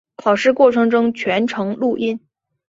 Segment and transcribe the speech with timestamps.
[0.15, 2.19] 考试过程中全程录音。